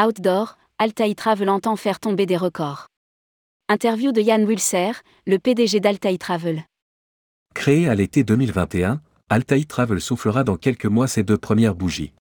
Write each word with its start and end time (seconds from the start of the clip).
Outdoor, 0.00 0.56
Altaï 0.78 1.16
Travel 1.16 1.50
entend 1.50 1.74
faire 1.74 1.98
tomber 1.98 2.24
des 2.24 2.36
records. 2.36 2.86
Interview 3.68 4.12
de 4.12 4.20
Yann 4.20 4.44
Wilser, 4.44 4.92
le 5.26 5.40
PDG 5.40 5.80
d'Altaï 5.80 6.18
Travel. 6.18 6.62
Créé 7.52 7.88
à 7.88 7.96
l'été 7.96 8.22
2021, 8.22 9.00
Altaï 9.28 9.66
Travel 9.66 10.00
soufflera 10.00 10.44
dans 10.44 10.56
quelques 10.56 10.86
mois 10.86 11.08
ses 11.08 11.24
deux 11.24 11.36
premières 11.36 11.74
bougies. 11.74 12.12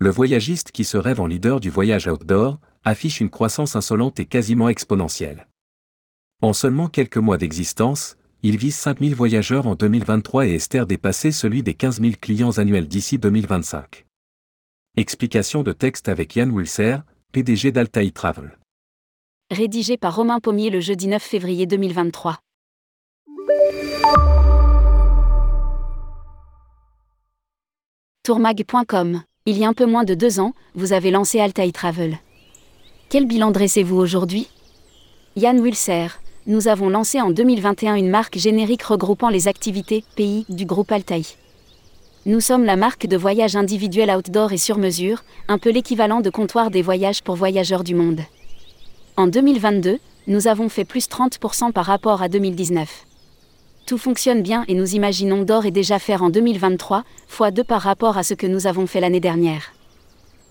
Le 0.00 0.10
voyagiste 0.10 0.72
qui 0.72 0.82
se 0.82 0.96
rêve 0.96 1.20
en 1.20 1.28
leader 1.28 1.60
du 1.60 1.70
voyage 1.70 2.08
outdoor 2.08 2.58
affiche 2.82 3.20
une 3.20 3.30
croissance 3.30 3.76
insolente 3.76 4.18
et 4.18 4.26
quasiment 4.26 4.68
exponentielle. 4.68 5.46
En 6.42 6.52
seulement 6.52 6.88
quelques 6.88 7.18
mois 7.18 7.38
d'existence, 7.38 8.16
il 8.42 8.56
vise 8.56 8.74
5000 8.74 9.14
voyageurs 9.14 9.68
en 9.68 9.76
2023 9.76 10.48
et 10.48 10.54
espère 10.54 10.88
dépasser 10.88 11.30
celui 11.30 11.62
des 11.62 11.74
15 11.74 12.00
000 12.00 12.14
clients 12.20 12.58
annuels 12.58 12.88
d'ici 12.88 13.16
2025. 13.16 14.06
Explication 14.96 15.62
de 15.62 15.72
texte 15.72 16.08
avec 16.08 16.34
Yann 16.34 16.50
Wilser, 16.50 16.96
PDG 17.30 17.70
d'Altaï 17.70 18.10
Travel. 18.10 18.58
Rédigé 19.48 19.96
par 19.96 20.16
Romain 20.16 20.40
Pommier 20.40 20.68
le 20.68 20.80
jeudi 20.80 21.06
9 21.06 21.22
février 21.22 21.64
2023. 21.66 22.40
Tourmag.com. 28.24 29.22
Il 29.46 29.58
y 29.58 29.64
a 29.64 29.68
un 29.68 29.74
peu 29.74 29.86
moins 29.86 30.02
de 30.02 30.14
deux 30.14 30.40
ans, 30.40 30.54
vous 30.74 30.92
avez 30.92 31.12
lancé 31.12 31.38
Altaï 31.38 31.70
Travel. 31.70 32.18
Quel 33.10 33.26
bilan 33.26 33.52
dressez-vous 33.52 33.96
aujourd'hui? 33.96 34.50
Yann 35.36 35.60
Wilser. 35.60 36.08
Nous 36.46 36.66
avons 36.66 36.88
lancé 36.88 37.20
en 37.20 37.30
2021 37.30 37.94
une 37.94 38.10
marque 38.10 38.38
générique 38.38 38.82
regroupant 38.82 39.28
les 39.28 39.46
activités, 39.46 40.02
pays, 40.16 40.46
du 40.48 40.66
groupe 40.66 40.90
Altaï. 40.90 41.36
Nous 42.26 42.40
sommes 42.40 42.64
la 42.64 42.76
marque 42.76 43.06
de 43.06 43.16
voyage 43.16 43.56
individuel 43.56 44.10
outdoor 44.10 44.52
et 44.52 44.58
sur 44.58 44.76
mesure, 44.76 45.24
un 45.48 45.56
peu 45.56 45.70
l'équivalent 45.70 46.20
de 46.20 46.28
comptoir 46.28 46.70
des 46.70 46.82
voyages 46.82 47.22
pour 47.22 47.34
voyageurs 47.34 47.82
du 47.82 47.94
monde. 47.94 48.20
En 49.16 49.26
2022, 49.26 49.98
nous 50.26 50.46
avons 50.46 50.68
fait 50.68 50.84
plus 50.84 51.08
30% 51.08 51.72
par 51.72 51.86
rapport 51.86 52.20
à 52.20 52.28
2019. 52.28 53.06
Tout 53.86 53.96
fonctionne 53.96 54.42
bien 54.42 54.66
et 54.68 54.74
nous 54.74 54.94
imaginons 54.94 55.44
d'or 55.44 55.64
et 55.64 55.70
déjà 55.70 55.98
faire 55.98 56.22
en 56.22 56.28
2023, 56.28 57.04
fois 57.26 57.50
2 57.50 57.64
par 57.64 57.80
rapport 57.80 58.18
à 58.18 58.22
ce 58.22 58.34
que 58.34 58.46
nous 58.46 58.66
avons 58.66 58.86
fait 58.86 59.00
l'année 59.00 59.20
dernière. 59.20 59.72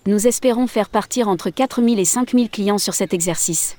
Nous 0.06 0.26
espérons 0.26 0.66
faire 0.66 0.88
partir 0.88 1.28
entre 1.28 1.50
4000 1.50 2.00
et 2.00 2.04
5000 2.04 2.50
clients 2.50 2.78
sur 2.78 2.94
cet 2.94 3.14
exercice. 3.14 3.76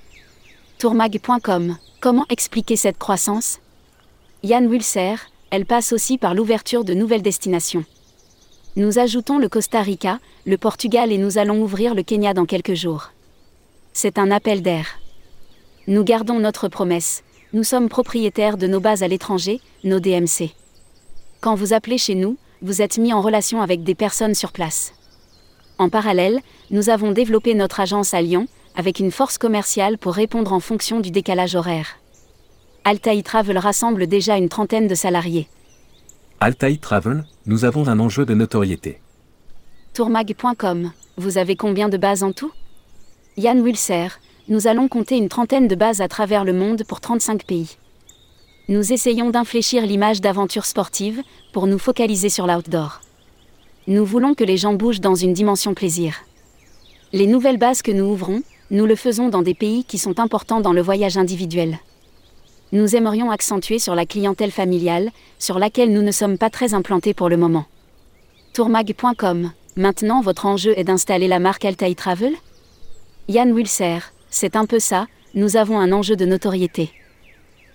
Tourmag.com. 0.79 1.75
Comment 1.99 2.25
expliquer 2.29 2.77
cette 2.77 2.97
croissance? 2.97 3.59
Yann 4.44 4.67
Wilser, 4.67 5.16
elle 5.52 5.66
passe 5.66 5.91
aussi 5.91 6.17
par 6.17 6.33
l'ouverture 6.33 6.85
de 6.85 6.94
nouvelles 6.94 7.21
destinations. 7.21 7.83
Nous 8.77 8.99
ajoutons 8.99 9.38
le 9.38 9.49
Costa 9.49 9.81
Rica, 9.81 10.19
le 10.45 10.57
Portugal 10.57 11.11
et 11.11 11.17
nous 11.17 11.38
allons 11.38 11.61
ouvrir 11.61 11.94
le 11.94 12.03
Kenya 12.03 12.33
dans 12.33 12.45
quelques 12.45 12.73
jours. 12.73 13.11
C'est 13.91 14.17
un 14.17 14.31
appel 14.31 14.61
d'air. 14.61 14.88
Nous 15.88 16.05
gardons 16.05 16.39
notre 16.39 16.69
promesse, 16.69 17.23
nous 17.52 17.66
sommes 17.66 17.89
propriétaires 17.89 18.55
de 18.55 18.66
nos 18.66 18.79
bases 18.79 19.03
à 19.03 19.09
l'étranger, 19.09 19.59
nos 19.83 19.99
DMC. 19.99 20.52
Quand 21.41 21.55
vous 21.55 21.73
appelez 21.73 21.97
chez 21.97 22.16
nous, 22.16 22.38
vous 22.61 22.81
êtes 22.81 22.97
mis 22.97 23.11
en 23.11 23.19
relation 23.19 23.61
avec 23.61 23.83
des 23.83 23.95
personnes 23.95 24.35
sur 24.35 24.53
place. 24.53 24.94
En 25.77 25.89
parallèle, 25.89 26.39
nous 26.69 26.89
avons 26.89 27.11
développé 27.11 27.55
notre 27.55 27.81
agence 27.81 28.13
à 28.13 28.22
Lyon, 28.22 28.47
avec 28.75 28.99
une 28.99 29.11
force 29.11 29.38
commerciale 29.38 29.97
pour 29.97 30.13
répondre 30.13 30.53
en 30.53 30.61
fonction 30.61 31.02
du 31.02 31.11
décalage 31.11 31.55
horaire. 31.55 32.00
Altaï 32.83 33.21
Travel 33.21 33.59
rassemble 33.59 34.07
déjà 34.07 34.37
une 34.37 34.49
trentaine 34.49 34.87
de 34.87 34.95
salariés. 34.95 35.47
Altaï 36.39 36.79
Travel, 36.79 37.25
nous 37.45 37.63
avons 37.63 37.88
un 37.88 37.99
enjeu 37.99 38.25
de 38.25 38.33
notoriété. 38.33 38.99
Tourmag.com, 39.93 40.91
vous 41.15 41.38
avez 41.38 41.55
combien 41.55 41.89
de 41.89 41.97
bases 41.97 42.23
en 42.23 42.31
tout? 42.31 42.51
Yann 43.38 43.61
Wilser, 43.61 44.07
nous 44.47 44.66
allons 44.66 44.88
compter 44.88 45.17
une 45.17 45.29
trentaine 45.29 45.67
de 45.67 45.75
bases 45.75 46.01
à 46.01 46.07
travers 46.07 46.44
le 46.44 46.53
monde 46.53 46.83
pour 46.83 47.01
35 47.01 47.45
pays. 47.45 47.78
Nous 48.67 48.91
essayons 48.91 49.29
d'infléchir 49.29 49.85
l'image 49.85 50.19
d'aventure 50.19 50.66
sportive 50.66 51.22
pour 51.53 51.67
nous 51.67 51.77
focaliser 51.77 52.29
sur 52.29 52.47
l'outdoor. 52.47 53.01
Nous 53.85 54.06
voulons 54.06 54.33
que 54.33 54.44
les 54.44 54.57
gens 54.57 54.73
bougent 54.73 55.01
dans 55.01 55.16
une 55.16 55.33
dimension 55.33 55.75
plaisir. 55.75 56.23
Les 57.13 57.27
nouvelles 57.27 57.59
bases 57.59 57.83
que 57.83 57.91
nous 57.91 58.06
ouvrons, 58.06 58.41
nous 58.72 58.88
le 58.88 58.95
faisons 58.95 59.29
dans 59.29 59.44
des 59.44 59.53
pays 59.53 59.83
qui 59.83 60.00
sont 60.00 60.19
importants 60.19 60.61
dans 60.61 60.73
le 60.73 60.81
voyage 60.81 61.17
individuel 61.17 61.77
nous 62.71 62.95
aimerions 62.95 63.31
accentuer 63.31 63.79
sur 63.79 63.95
la 63.95 64.05
clientèle 64.05 64.51
familiale, 64.51 65.11
sur 65.39 65.59
laquelle 65.59 65.91
nous 65.91 66.01
ne 66.01 66.11
sommes 66.11 66.37
pas 66.37 66.49
très 66.49 66.73
implantés 66.73 67.13
pour 67.13 67.29
le 67.29 67.37
moment. 67.37 67.65
Tourmag.com. 68.53 69.51
Maintenant, 69.75 70.21
votre 70.21 70.45
enjeu 70.45 70.73
est 70.77 70.83
d'installer 70.83 71.27
la 71.27 71.39
marque 71.39 71.65
Altaï 71.65 71.95
Travel? 71.95 72.33
Yann 73.27 73.53
Wilser, 73.53 73.99
c'est 74.29 74.55
un 74.55 74.65
peu 74.65 74.79
ça, 74.79 75.07
nous 75.33 75.55
avons 75.55 75.79
un 75.79 75.91
enjeu 75.91 76.15
de 76.15 76.25
notoriété. 76.25 76.91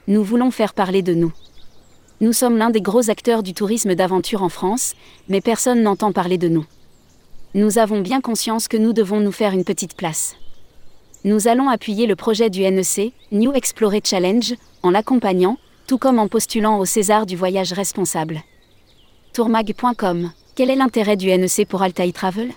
Nous 0.08 0.22
voulons 0.22 0.50
faire 0.50 0.74
parler 0.74 1.02
de 1.02 1.14
nous. 1.14 1.32
Nous 2.20 2.32
sommes 2.32 2.56
l'un 2.56 2.70
des 2.70 2.80
gros 2.80 3.10
acteurs 3.10 3.42
du 3.42 3.54
tourisme 3.54 3.94
d'aventure 3.94 4.42
en 4.42 4.48
France, 4.48 4.94
mais 5.28 5.40
personne 5.40 5.82
n'entend 5.82 6.12
parler 6.12 6.38
de 6.38 6.48
nous. 6.48 6.64
Nous 7.54 7.78
avons 7.78 8.00
bien 8.00 8.20
conscience 8.20 8.68
que 8.68 8.76
nous 8.76 8.92
devons 8.92 9.20
nous 9.20 9.32
faire 9.32 9.52
une 9.52 9.64
petite 9.64 9.96
place. 9.96 10.36
Nous 11.26 11.48
allons 11.48 11.68
appuyer 11.68 12.06
le 12.06 12.14
projet 12.14 12.50
du 12.50 12.60
NEC, 12.62 13.12
New 13.32 13.52
Explorer 13.52 14.00
Challenge, 14.04 14.54
en 14.84 14.90
l'accompagnant, 14.90 15.58
tout 15.88 15.98
comme 15.98 16.20
en 16.20 16.28
postulant 16.28 16.78
au 16.78 16.84
César 16.84 17.26
du 17.26 17.34
voyage 17.34 17.72
responsable. 17.72 18.42
Tourmag.com 19.32 20.30
Quel 20.54 20.70
est 20.70 20.76
l'intérêt 20.76 21.16
du 21.16 21.26
NEC 21.36 21.66
pour 21.68 21.82
Altaï 21.82 22.12
Travel? 22.12 22.52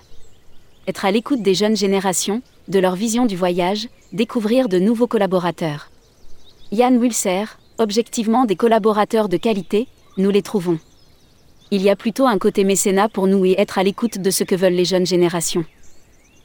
Être 0.86 1.04
à 1.04 1.10
l'écoute 1.10 1.42
des 1.42 1.52
jeunes 1.52 1.76
générations, 1.76 2.42
de 2.68 2.78
leur 2.78 2.94
vision 2.94 3.26
du 3.26 3.34
voyage, 3.34 3.88
découvrir 4.12 4.68
de 4.68 4.78
nouveaux 4.78 5.08
collaborateurs. 5.08 5.90
Yann 6.70 6.96
Wilser, 6.96 7.46
objectivement 7.78 8.44
des 8.44 8.54
collaborateurs 8.54 9.28
de 9.28 9.36
qualité, 9.36 9.88
nous 10.16 10.30
les 10.30 10.42
trouvons. 10.42 10.78
Il 11.72 11.82
y 11.82 11.90
a 11.90 11.96
plutôt 11.96 12.28
un 12.28 12.38
côté 12.38 12.62
mécénat 12.62 13.08
pour 13.08 13.26
nous 13.26 13.44
et 13.44 13.56
être 13.58 13.78
à 13.78 13.82
l'écoute 13.82 14.18
de 14.18 14.30
ce 14.30 14.44
que 14.44 14.54
veulent 14.54 14.74
les 14.74 14.84
jeunes 14.84 15.06
générations. 15.06 15.64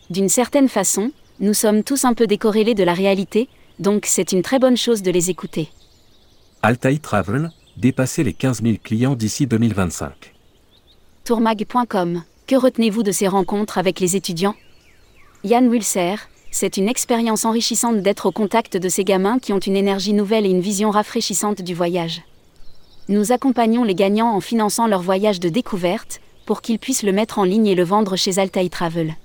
D'une 0.09 0.29
certaine 0.29 0.69
façon, 0.69 1.11
nous 1.39 1.53
sommes 1.53 1.83
tous 1.83 2.05
un 2.05 2.13
peu 2.13 2.27
décorrélés 2.27 2.75
de 2.75 2.83
la 2.83 2.93
réalité, 2.93 3.49
donc 3.79 4.05
c'est 4.05 4.31
une 4.31 4.41
très 4.41 4.59
bonne 4.59 4.77
chose 4.77 5.01
de 5.01 5.11
les 5.11 5.29
écouter. 5.29 5.69
Altaï 6.61 6.99
Travel, 6.99 7.51
dépasser 7.77 8.23
les 8.23 8.33
15 8.33 8.61
000 8.63 8.75
clients 8.81 9.15
d'ici 9.15 9.45
2025. 9.45 10.33
Tourmag.com, 11.25 12.23
que 12.47 12.55
retenez-vous 12.55 13.03
de 13.03 13.11
ces 13.11 13.27
rencontres 13.27 13.77
avec 13.77 13.99
les 13.99 14.15
étudiants? 14.15 14.55
Yann 15.43 15.67
Wilser, 15.67 16.15
c'est 16.51 16.77
une 16.77 16.87
expérience 16.87 17.43
enrichissante 17.43 18.01
d'être 18.01 18.27
au 18.27 18.31
contact 18.31 18.77
de 18.77 18.87
ces 18.87 19.03
gamins 19.03 19.39
qui 19.39 19.51
ont 19.51 19.59
une 19.59 19.75
énergie 19.75 20.13
nouvelle 20.13 20.45
et 20.45 20.49
une 20.49 20.61
vision 20.61 20.89
rafraîchissante 20.89 21.61
du 21.61 21.73
voyage. 21.73 22.21
Nous 23.09 23.33
accompagnons 23.33 23.83
les 23.83 23.93
gagnants 23.93 24.33
en 24.33 24.39
finançant 24.39 24.87
leur 24.87 25.01
voyage 25.01 25.39
de 25.41 25.49
découverte, 25.49 26.21
pour 26.45 26.61
qu'ils 26.61 26.79
puissent 26.79 27.03
le 27.03 27.11
mettre 27.11 27.39
en 27.39 27.43
ligne 27.43 27.67
et 27.67 27.75
le 27.75 27.83
vendre 27.83 28.15
chez 28.15 28.39
Altaï 28.39 28.69
Travel. 28.69 29.15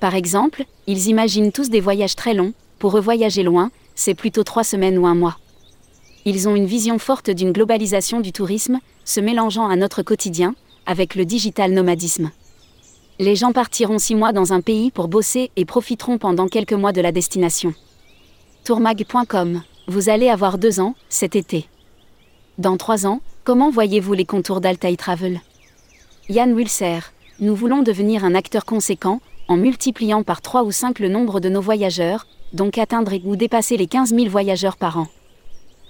Par 0.00 0.14
exemple, 0.14 0.64
ils 0.86 1.08
imaginent 1.08 1.52
tous 1.52 1.68
des 1.68 1.80
voyages 1.80 2.16
très 2.16 2.34
longs, 2.34 2.54
pour 2.78 2.96
eux 2.96 3.02
voyager 3.02 3.42
loin, 3.42 3.70
c'est 3.94 4.14
plutôt 4.14 4.44
trois 4.44 4.64
semaines 4.64 4.96
ou 4.96 5.06
un 5.06 5.14
mois. 5.14 5.36
Ils 6.24 6.48
ont 6.48 6.56
une 6.56 6.66
vision 6.66 6.98
forte 6.98 7.30
d'une 7.30 7.52
globalisation 7.52 8.20
du 8.20 8.32
tourisme, 8.32 8.80
se 9.04 9.20
mélangeant 9.20 9.68
à 9.68 9.76
notre 9.76 10.02
quotidien, 10.02 10.54
avec 10.86 11.14
le 11.14 11.26
digital 11.26 11.72
nomadisme. 11.72 12.30
Les 13.18 13.36
gens 13.36 13.52
partiront 13.52 13.98
six 13.98 14.14
mois 14.14 14.32
dans 14.32 14.54
un 14.54 14.62
pays 14.62 14.90
pour 14.90 15.08
bosser 15.08 15.50
et 15.56 15.66
profiteront 15.66 16.16
pendant 16.16 16.48
quelques 16.48 16.72
mois 16.72 16.92
de 16.92 17.02
la 17.02 17.12
destination. 17.12 17.74
Tourmag.com, 18.64 19.62
vous 19.86 20.08
allez 20.08 20.30
avoir 20.30 20.56
deux 20.56 20.80
ans, 20.80 20.94
cet 21.10 21.36
été. 21.36 21.68
Dans 22.56 22.78
trois 22.78 23.06
ans, 23.06 23.20
comment 23.44 23.70
voyez-vous 23.70 24.14
les 24.14 24.24
contours 24.24 24.62
d'Altaï 24.62 24.96
Travel? 24.96 25.42
Yann 26.30 26.54
Wilser, 26.54 27.00
nous 27.40 27.54
voulons 27.54 27.82
devenir 27.82 28.24
un 28.24 28.34
acteur 28.34 28.64
conséquent, 28.64 29.20
en 29.50 29.56
multipliant 29.56 30.22
par 30.22 30.42
3 30.42 30.62
ou 30.62 30.70
5 30.70 31.00
le 31.00 31.08
nombre 31.08 31.40
de 31.40 31.48
nos 31.48 31.60
voyageurs, 31.60 32.28
donc 32.52 32.78
atteindre 32.78 33.14
ou 33.24 33.34
dépasser 33.34 33.76
les 33.76 33.88
15 33.88 34.14
000 34.14 34.28
voyageurs 34.28 34.76
par 34.76 34.96
an. 34.96 35.08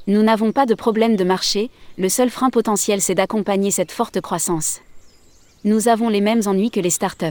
Nous 0.07 0.23
n'avons 0.23 0.51
pas 0.51 0.65
de 0.65 0.75
problème 0.75 1.15
de 1.15 1.25
marché, 1.25 1.71
le 1.99 2.09
seul 2.09 2.31
frein 2.31 2.49
potentiel 2.49 3.03
c'est 3.03 3.15
d'accompagner 3.15 3.71
cette 3.71 3.93
forte 3.93 4.19
croissance. 4.23 4.81
Nous 5.65 5.89
avons 5.89 6.09
les 6.09 6.23
mêmes 6.23 6.41
ennuis 6.47 6.71
que 6.71 6.81
les 6.81 6.89
startups. 6.89 7.27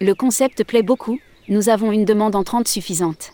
Le 0.00 0.16
concept 0.16 0.64
plaît 0.64 0.82
beaucoup, 0.82 1.20
nous 1.48 1.68
avons 1.68 1.92
une 1.92 2.04
demande 2.04 2.34
entrante 2.34 2.66
suffisante. 2.66 3.32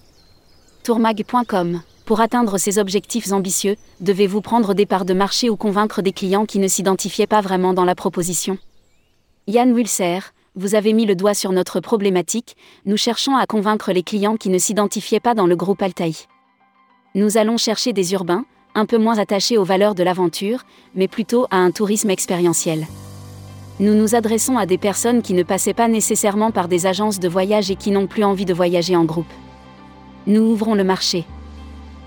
Tourmag.com 0.85 1.81
Pour 2.05 2.21
atteindre 2.21 2.59
ces 2.59 2.79
objectifs 2.79 3.33
ambitieux, 3.33 3.77
devez-vous 4.01 4.43
prendre 4.43 4.75
des 4.75 4.85
parts 4.85 5.07
de 5.07 5.15
marché 5.15 5.49
ou 5.49 5.57
convaincre 5.57 6.03
des 6.03 6.13
clients 6.13 6.45
qui 6.45 6.59
ne 6.59 6.69
s'identifiaient 6.69 7.27
pas 7.27 7.41
vraiment 7.41 7.73
dans 7.73 7.87
la 7.87 7.95
proposition? 7.95 8.59
Yann 9.47 9.73
Wilser, 9.73 10.19
vous 10.57 10.75
avez 10.75 10.95
mis 10.95 11.05
le 11.05 11.15
doigt 11.15 11.35
sur 11.35 11.53
notre 11.53 11.81
problématique, 11.81 12.57
nous 12.87 12.97
cherchons 12.97 13.37
à 13.37 13.47
convaincre 13.47 13.93
les 13.93 14.03
clients 14.03 14.37
qui 14.37 14.49
ne 14.49 14.59
s'identifiaient 14.59 15.21
pas 15.21 15.35
dans 15.35 15.47
le 15.47 15.55
groupe 15.55 15.83
Altaï. 15.83 16.17
Nous 17.15 17.37
allons 17.37 17.59
chercher 17.59 17.93
des 17.93 18.15
urbains, 18.15 18.47
un 18.75 18.87
peu 18.87 18.97
moins 18.97 19.19
attachés 19.19 19.59
aux 19.59 19.65
valeurs 19.65 19.95
de 19.95 20.03
l'aventure, 20.03 20.63
mais 20.95 21.09
plutôt 21.09 21.47
à 21.51 21.59
un 21.59 21.71
tourisme 21.71 22.09
expérientiel. 22.09 22.87
Nous 23.81 23.95
nous 23.95 24.15
adressons 24.15 24.57
à 24.57 24.65
des 24.65 24.79
personnes 24.79 25.21
qui 25.21 25.35
ne 25.35 25.43
passaient 25.43 25.75
pas 25.75 25.89
nécessairement 25.89 26.51
par 26.51 26.69
des 26.69 26.87
agences 26.87 27.21
de 27.21 27.29
voyage 27.29 27.71
et 27.71 27.77
qui 27.77 27.91
n'ont 27.91 28.07
plus 28.07 28.25
envie 28.25 28.47
de 28.47 28.55
voyager 28.55 28.97
en 28.97 29.05
groupe. 29.05 29.33
Nous 30.27 30.41
ouvrons 30.41 30.75
le 30.75 30.85
marché. 30.85 31.27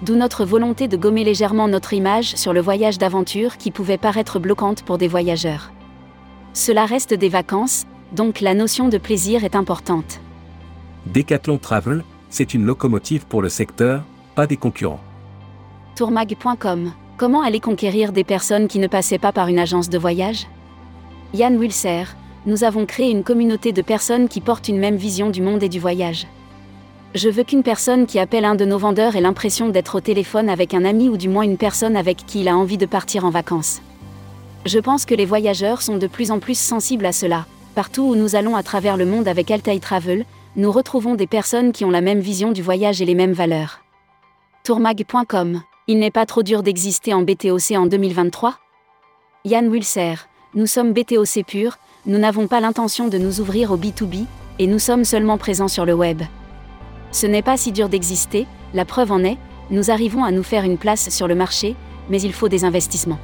D'où 0.02 0.16
notre 0.16 0.44
volonté 0.44 0.88
de 0.88 0.98
gommer 0.98 1.24
légèrement 1.24 1.68
notre 1.68 1.94
image 1.94 2.36
sur 2.36 2.54
le 2.54 2.62
voyage 2.62 2.98
d'aventure 2.98 3.58
qui 3.58 3.70
pouvait 3.70 4.00
paraître 4.00 4.40
bloquante 4.40 4.82
pour 4.82 4.98
des 4.98 5.08
voyageurs. 5.08 5.72
Cela 6.54 6.86
reste 6.86 7.14
des 7.14 7.30
vacances, 7.30 7.86
donc 8.12 8.42
la 8.42 8.54
notion 8.54 8.90
de 8.90 8.98
plaisir 8.98 9.44
est 9.44 9.56
importante. 9.56 10.20
Decathlon 11.06 11.58
Travel, 11.58 12.04
c'est 12.30 12.54
une 12.54 12.66
locomotive 12.66 13.26
pour 13.26 13.42
le 13.42 13.50
secteur, 13.50 14.04
pas 14.36 14.48
des 14.48 14.58
concurrents. 14.58 15.02
Tourmag.com 15.96 16.92
Comment 17.18 17.42
aller 17.42 17.60
conquérir 17.60 18.14
des 18.14 18.24
personnes 18.24 18.68
qui 18.68 18.80
ne 18.80 18.88
passaient 18.88 19.18
pas 19.18 19.34
par 19.34 19.50
une 19.50 19.60
agence 19.60 19.90
de 19.90 19.98
voyage? 19.98 20.48
Yann 21.34 21.58
Wilser, 21.58 22.04
nous 22.46 22.64
avons 22.64 22.86
créé 22.86 23.12
une 23.12 23.24
communauté 23.24 23.74
de 23.74 23.82
personnes 23.82 24.30
qui 24.30 24.40
portent 24.40 24.70
une 24.70 24.80
même 24.80 24.96
vision 24.96 25.30
du 25.30 25.42
monde 25.42 25.62
et 25.62 25.70
du 25.70 25.80
voyage. 25.80 26.28
Je 27.16 27.28
veux 27.28 27.44
qu'une 27.44 27.64
personne 27.64 28.06
qui 28.06 28.20
appelle 28.20 28.46
un 28.46 28.56
de 28.56 28.66
nos 28.66 28.78
vendeurs 28.78 29.16
ait 29.16 29.22
l'impression 29.22 29.70
d'être 29.70 29.96
au 29.96 30.00
téléphone 30.00 30.48
avec 30.48 30.74
un 30.74 30.86
ami 30.86 31.10
ou 31.10 31.18
du 31.18 31.28
moins 31.28 31.44
une 31.44 31.58
personne 31.58 31.98
avec 31.98 32.26
qui 32.26 32.42
il 32.42 32.48
a 32.48 32.56
envie 32.56 32.78
de 32.78 32.86
partir 32.86 33.26
en 33.26 33.32
vacances. 33.32 33.82
Je 34.66 34.80
pense 34.80 35.06
que 35.06 35.16
les 35.16 35.26
voyageurs 35.26 35.82
sont 35.82 35.98
de 35.98 36.08
plus 36.08 36.32
en 36.32 36.40
plus 36.40 36.58
sensibles 36.58 37.06
à 37.06 37.12
cela. 37.12 37.46
Partout 37.76 38.04
où 38.04 38.16
nous 38.16 38.36
allons 38.36 38.56
à 38.56 38.64
travers 38.64 38.98
le 38.98 39.06
monde 39.06 39.28
avec 39.28 39.52
Altaï 39.52 39.80
Travel, 39.80 40.26
nous 40.56 40.72
retrouvons 40.72 41.16
des 41.16 41.28
personnes 41.28 41.72
qui 41.72 41.86
ont 41.86 41.92
la 41.92 42.02
même 42.02 42.20
vision 42.20 42.52
du 42.52 42.62
voyage 42.62 43.02
et 43.02 43.06
les 43.06 43.16
mêmes 43.16 43.34
valeurs. 43.34 43.82
Tourmag.com 44.64 45.62
Il 45.88 46.00
n'est 46.00 46.12
pas 46.12 46.26
trop 46.26 46.44
dur 46.44 46.64
d'exister 46.64 47.14
en 47.14 47.22
BTOC 47.22 47.72
en 47.78 47.86
2023 47.86 48.56
Yann 49.46 49.70
Wilser 49.70 50.16
Nous 50.56 50.68
sommes 50.68 50.94
BTOC 50.94 51.46
pur, 51.46 51.78
nous 52.06 52.18
n'avons 52.18 52.48
pas 52.48 52.60
l'intention 52.60 53.08
de 53.08 53.18
nous 53.18 53.40
ouvrir 53.40 53.72
au 53.72 53.78
B2B, 53.78 54.26
et 54.58 54.68
nous 54.68 54.80
sommes 54.80 55.06
seulement 55.06 55.38
présents 55.38 55.68
sur 55.68 55.86
le 55.86 55.94
web. 55.94 56.24
Ce 57.12 57.28
n'est 57.28 57.42
pas 57.42 57.58
si 57.58 57.72
dur 57.72 57.88
d'exister, 57.88 58.48
la 58.74 58.86
preuve 58.86 59.12
en 59.12 59.24
est, 59.24 59.38
nous 59.72 59.92
arrivons 59.92 60.24
à 60.24 60.32
nous 60.32 60.44
faire 60.44 60.64
une 60.64 60.78
place 60.78 61.10
sur 61.10 61.28
le 61.28 61.36
marché, 61.36 61.76
mais 62.10 62.22
il 62.22 62.34
faut 62.34 62.50
des 62.50 62.66
investissements. 62.66 63.20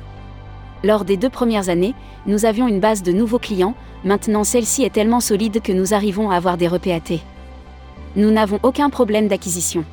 Lors 0.84 1.06
des 1.06 1.18
deux 1.18 1.30
premières 1.30 1.70
années, 1.70 1.96
nous 2.26 2.46
avions 2.46 2.68
une 2.68 2.80
base 2.80 3.04
de 3.04 3.12
nouveaux 3.12 3.40
clients, 3.40 3.76
maintenant 4.04 4.44
celle-ci 4.44 4.84
est 4.84 4.94
tellement 4.94 5.20
solide 5.20 5.62
que 5.62 5.72
nous 5.72 5.94
arrivons 5.94 6.30
à 6.30 6.36
avoir 6.36 6.58
des 6.58 6.68
repéatés. 6.68 7.22
Nous 8.16 8.32
n'avons 8.32 8.60
aucun 8.64 8.90
problème 8.90 9.28
d'acquisition. 9.28 9.84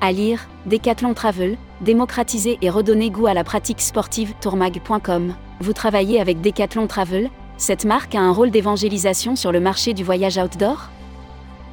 À 0.00 0.12
lire, 0.12 0.46
Decathlon 0.66 1.14
Travel, 1.14 1.56
démocratiser 1.80 2.58
et 2.62 2.70
redonner 2.70 3.10
goût 3.10 3.26
à 3.26 3.34
la 3.34 3.44
pratique 3.44 3.80
sportive 3.80 4.32
tourmag.com. 4.40 5.34
Vous 5.60 5.72
travaillez 5.72 6.20
avec 6.20 6.40
Decathlon 6.40 6.86
Travel 6.86 7.30
Cette 7.56 7.84
marque 7.84 8.14
a 8.14 8.20
un 8.20 8.32
rôle 8.32 8.50
d'évangélisation 8.50 9.34
sur 9.34 9.52
le 9.52 9.60
marché 9.60 9.94
du 9.94 10.04
voyage 10.04 10.38
outdoor? 10.38 10.88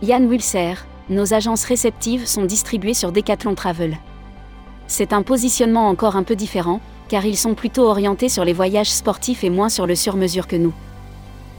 Yann 0.02 0.28
Wilser, 0.28 0.74
nos 1.10 1.34
agences 1.34 1.66
réceptives 1.66 2.26
sont 2.26 2.46
distribuées 2.46 2.96
sur 2.96 3.12
Decathlon 3.12 3.56
Travel. 3.56 3.98
C'est 4.88 5.14
un 5.14 5.22
positionnement 5.22 5.88
encore 5.88 6.16
un 6.16 6.24
peu 6.24 6.36
différent, 6.36 6.82
car 7.08 7.26
ils 7.26 7.38
sont 7.38 7.54
plutôt 7.54 7.88
orientés 7.88 8.30
sur 8.30 8.46
les 8.46 8.54
voyages 8.54 8.92
sportifs 8.92 9.44
et 9.44 9.50
moins 9.50 9.70
sur 9.70 9.88
le 9.88 9.96
sur-mesure 9.96 10.48
que 10.48 10.56
nous. 10.56 10.74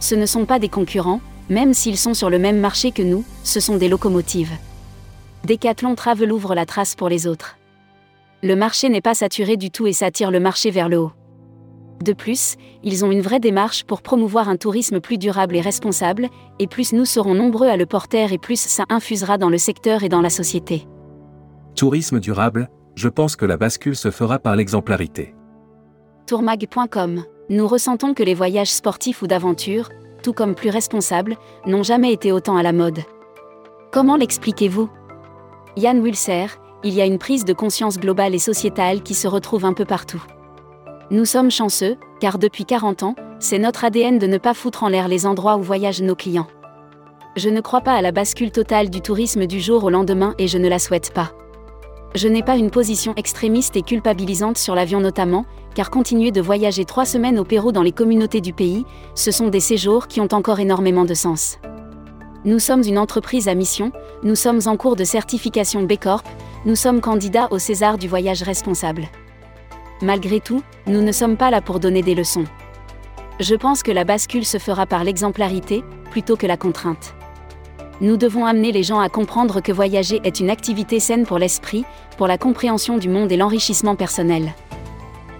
Ce 0.00 0.14
ne 0.14 0.26
sont 0.26 0.44
pas 0.44 0.58
des 0.58 0.68
concurrents, 0.68 1.20
même 1.48 1.74
s'ils 1.74 1.96
sont 1.96 2.14
sur 2.14 2.30
le 2.30 2.38
même 2.38 2.58
marché 2.58 2.90
que 2.90 3.02
nous, 3.02 3.24
ce 3.44 3.60
sont 3.60 3.76
des 3.76 3.88
locomotives. 3.88 4.52
Decathlon 5.44 5.94
Travel 5.94 6.32
ouvre 6.32 6.54
la 6.54 6.66
trace 6.66 6.94
pour 6.94 7.08
les 7.08 7.26
autres. 7.26 7.56
Le 8.42 8.56
marché 8.56 8.88
n'est 8.88 9.00
pas 9.00 9.14
saturé 9.14 9.56
du 9.56 9.70
tout 9.70 9.86
et 9.86 9.92
s'attire 9.92 10.30
le 10.30 10.40
marché 10.40 10.70
vers 10.70 10.88
le 10.88 10.98
haut. 10.98 11.12
De 12.02 12.12
plus, 12.12 12.56
ils 12.82 13.04
ont 13.04 13.10
une 13.10 13.22
vraie 13.22 13.40
démarche 13.40 13.84
pour 13.84 14.02
promouvoir 14.02 14.48
un 14.48 14.56
tourisme 14.56 15.00
plus 15.00 15.18
durable 15.18 15.56
et 15.56 15.60
responsable, 15.60 16.28
et 16.58 16.66
plus 16.66 16.92
nous 16.92 17.06
serons 17.06 17.34
nombreux 17.34 17.68
à 17.68 17.76
le 17.76 17.86
porter 17.86 18.32
et 18.32 18.38
plus 18.38 18.60
ça 18.60 18.84
infusera 18.90 19.38
dans 19.38 19.48
le 19.48 19.58
secteur 19.58 20.02
et 20.02 20.08
dans 20.08 20.20
la 20.20 20.30
société. 20.30 20.86
Tourisme 21.74 22.20
durable, 22.20 22.68
je 22.96 23.08
pense 23.08 23.36
que 23.36 23.46
la 23.46 23.56
bascule 23.56 23.96
se 23.96 24.10
fera 24.10 24.38
par 24.38 24.56
l'exemplarité. 24.56 25.35
Tourmag.com 26.26 27.22
Nous 27.50 27.68
ressentons 27.68 28.12
que 28.12 28.24
les 28.24 28.34
voyages 28.34 28.72
sportifs 28.72 29.22
ou 29.22 29.28
d'aventure, 29.28 29.90
tout 30.24 30.32
comme 30.32 30.56
plus 30.56 30.70
responsables, 30.70 31.36
n'ont 31.66 31.84
jamais 31.84 32.12
été 32.12 32.32
autant 32.32 32.56
à 32.56 32.64
la 32.64 32.72
mode. 32.72 32.98
Comment 33.92 34.16
l'expliquez-vous? 34.16 34.90
Yann 35.76 36.02
Wilser, 36.02 36.46
il 36.82 36.94
y 36.94 37.00
a 37.00 37.06
une 37.06 37.18
prise 37.18 37.44
de 37.44 37.52
conscience 37.52 38.00
globale 38.00 38.34
et 38.34 38.40
sociétale 38.40 39.04
qui 39.04 39.14
se 39.14 39.28
retrouve 39.28 39.64
un 39.64 39.72
peu 39.72 39.84
partout. 39.84 40.22
Nous 41.12 41.26
sommes 41.26 41.52
chanceux, 41.52 41.96
car 42.18 42.38
depuis 42.38 42.64
40 42.64 43.04
ans, 43.04 43.14
c'est 43.38 43.60
notre 43.60 43.84
ADN 43.84 44.18
de 44.18 44.26
ne 44.26 44.38
pas 44.38 44.54
foutre 44.54 44.82
en 44.82 44.88
l'air 44.88 45.06
les 45.06 45.26
endroits 45.26 45.56
où 45.56 45.62
voyagent 45.62 46.02
nos 46.02 46.16
clients. 46.16 46.48
Je 47.36 47.50
ne 47.50 47.60
crois 47.60 47.82
pas 47.82 47.94
à 47.94 48.02
la 48.02 48.10
bascule 48.10 48.50
totale 48.50 48.90
du 48.90 49.00
tourisme 49.00 49.46
du 49.46 49.60
jour 49.60 49.84
au 49.84 49.90
lendemain 49.90 50.34
et 50.38 50.48
je 50.48 50.58
ne 50.58 50.68
la 50.68 50.80
souhaite 50.80 51.14
pas. 51.14 51.30
Je 52.16 52.28
n'ai 52.28 52.42
pas 52.42 52.56
une 52.56 52.70
position 52.70 53.12
extrémiste 53.16 53.76
et 53.76 53.82
culpabilisante 53.82 54.56
sur 54.56 54.74
l'avion 54.74 55.00
notamment, 55.00 55.44
car 55.74 55.90
continuer 55.90 56.30
de 56.30 56.40
voyager 56.40 56.86
trois 56.86 57.04
semaines 57.04 57.38
au 57.38 57.44
Pérou 57.44 57.72
dans 57.72 57.82
les 57.82 57.92
communautés 57.92 58.40
du 58.40 58.54
pays, 58.54 58.86
ce 59.14 59.30
sont 59.30 59.48
des 59.48 59.60
séjours 59.60 60.08
qui 60.08 60.22
ont 60.22 60.28
encore 60.32 60.58
énormément 60.58 61.04
de 61.04 61.12
sens. 61.12 61.58
Nous 62.46 62.58
sommes 62.58 62.84
une 62.84 62.98
entreprise 62.98 63.48
à 63.48 63.54
mission, 63.54 63.92
nous 64.22 64.34
sommes 64.34 64.60
en 64.64 64.78
cours 64.78 64.96
de 64.96 65.04
certification 65.04 65.82
B 65.82 65.98
Corp, 66.00 66.24
nous 66.64 66.74
sommes 66.74 67.02
candidats 67.02 67.48
au 67.50 67.58
César 67.58 67.98
du 67.98 68.08
voyage 68.08 68.42
responsable. 68.42 69.08
Malgré 70.00 70.40
tout, 70.40 70.62
nous 70.86 71.02
ne 71.02 71.12
sommes 71.12 71.36
pas 71.36 71.50
là 71.50 71.60
pour 71.60 71.80
donner 71.80 72.00
des 72.00 72.14
leçons. 72.14 72.46
Je 73.40 73.56
pense 73.56 73.82
que 73.82 73.92
la 73.92 74.04
bascule 74.04 74.46
se 74.46 74.56
fera 74.56 74.86
par 74.86 75.04
l'exemplarité, 75.04 75.84
plutôt 76.12 76.36
que 76.36 76.46
la 76.46 76.56
contrainte. 76.56 77.15
Nous 78.02 78.18
devons 78.18 78.44
amener 78.44 78.72
les 78.72 78.82
gens 78.82 79.00
à 79.00 79.08
comprendre 79.08 79.62
que 79.62 79.72
voyager 79.72 80.20
est 80.22 80.40
une 80.40 80.50
activité 80.50 81.00
saine 81.00 81.24
pour 81.24 81.38
l'esprit, 81.38 81.86
pour 82.18 82.26
la 82.26 82.36
compréhension 82.36 82.98
du 82.98 83.08
monde 83.08 83.32
et 83.32 83.38
l'enrichissement 83.38 83.96
personnel. 83.96 84.54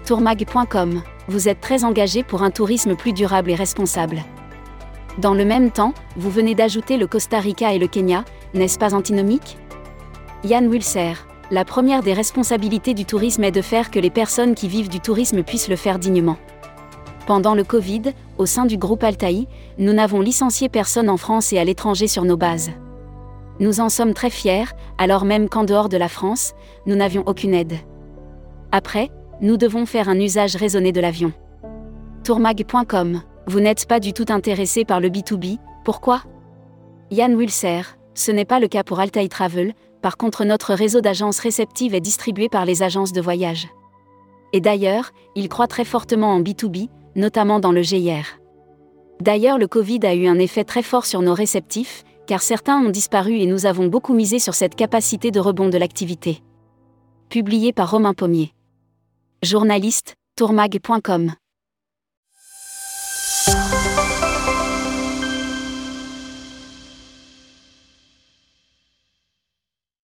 Tourmag.com, 0.07 1.03
vous 1.27 1.49
êtes 1.49 1.61
très 1.61 1.83
engagé 1.83 2.23
pour 2.23 2.41
un 2.41 2.49
tourisme 2.49 2.95
plus 2.95 3.13
durable 3.13 3.51
et 3.51 3.55
responsable. 3.55 4.23
Dans 5.19 5.35
le 5.35 5.45
même 5.45 5.69
temps, 5.69 5.93
vous 6.15 6.31
venez 6.31 6.55
d'ajouter 6.55 6.97
le 6.97 7.05
Costa 7.05 7.39
Rica 7.39 7.73
et 7.73 7.79
le 7.79 7.87
Kenya, 7.87 8.25
n'est-ce 8.55 8.79
pas 8.79 8.95
antinomique? 8.95 9.57
Yann 10.43 10.67
Wilser, 10.67 11.13
la 11.51 11.63
première 11.63 12.01
des 12.01 12.13
responsabilités 12.13 12.95
du 12.95 13.05
tourisme 13.05 13.43
est 13.43 13.51
de 13.51 13.61
faire 13.61 13.91
que 13.91 13.99
les 13.99 14.09
personnes 14.09 14.55
qui 14.55 14.67
vivent 14.67 14.89
du 14.89 14.99
tourisme 14.99 15.43
puissent 15.43 15.69
le 15.69 15.75
faire 15.75 15.99
dignement. 15.99 16.37
Pendant 17.27 17.55
le 17.55 17.65
Covid, 17.65 18.13
au 18.37 18.45
sein 18.45 18.65
du 18.65 18.77
groupe 18.77 19.03
Altaï, 19.03 19.49
nous 19.77 19.91
n'avons 19.91 20.21
licencié 20.21 20.69
personne 20.69 21.09
en 21.09 21.17
France 21.17 21.51
et 21.51 21.59
à 21.59 21.65
l'étranger 21.65 22.07
sur 22.07 22.23
nos 22.23 22.37
bases. 22.37 22.71
Nous 23.59 23.81
en 23.81 23.89
sommes 23.89 24.13
très 24.13 24.29
fiers, 24.29 24.73
alors 24.97 25.25
même 25.25 25.49
qu'en 25.49 25.65
dehors 25.65 25.89
de 25.89 25.97
la 25.97 26.07
France, 26.07 26.53
nous 26.85 26.95
n'avions 26.95 27.23
aucune 27.25 27.53
aide. 27.53 27.73
Après, 28.71 29.11
nous 29.41 29.57
devons 29.57 29.85
faire 29.85 30.07
un 30.07 30.17
usage 30.17 30.55
raisonné 30.55 30.93
de 30.93 31.01
l'avion. 31.01 31.33
Tourmag.com, 32.23 33.21
vous 33.45 33.59
n'êtes 33.59 33.87
pas 33.87 33.99
du 33.99 34.13
tout 34.13 34.25
intéressé 34.29 34.85
par 34.85 35.01
le 35.01 35.09
B2B, 35.09 35.57
pourquoi? 35.83 36.21
Yann 37.11 37.35
Wilser, 37.35 37.81
ce 38.13 38.31
n'est 38.31 38.45
pas 38.45 38.61
le 38.61 38.69
cas 38.69 38.85
pour 38.85 39.01
Altaï 39.01 39.27
Travel, 39.27 39.73
par 40.01 40.15
contre 40.15 40.45
notre 40.45 40.73
réseau 40.73 41.01
d'agences 41.01 41.39
réceptives 41.39 41.93
est 41.93 41.99
distribué 41.99 42.47
par 42.47 42.63
les 42.63 42.83
agences 42.83 43.11
de 43.11 43.19
voyage. 43.19 43.67
Et 44.53 44.61
d'ailleurs, 44.61 45.11
il 45.35 45.49
croit 45.49 45.67
très 45.67 45.83
fortement 45.83 46.33
en 46.33 46.41
B2B, 46.41 46.87
notamment 47.17 47.59
dans 47.59 47.71
le 47.73 47.81
GIR. 47.81 48.39
D'ailleurs, 49.19 49.57
le 49.57 49.67
Covid 49.67 49.99
a 50.03 50.13
eu 50.13 50.27
un 50.27 50.39
effet 50.39 50.63
très 50.63 50.83
fort 50.83 51.05
sur 51.05 51.21
nos 51.21 51.33
réceptifs, 51.33 52.03
car 52.27 52.41
certains 52.41 52.79
ont 52.79 52.89
disparu 52.89 53.39
et 53.39 53.45
nous 53.45 53.65
avons 53.65 53.87
beaucoup 53.87 54.13
misé 54.13 54.39
sur 54.39 54.53
cette 54.53 54.75
capacité 54.75 55.31
de 55.31 55.39
rebond 55.39 55.69
de 55.69 55.77
l'activité. 55.77 56.43
Publié 57.29 57.73
par 57.73 57.91
Romain 57.91 58.13
Pommier. 58.13 58.53
Journaliste, 59.43 60.15
tourmag.com. 60.37 61.33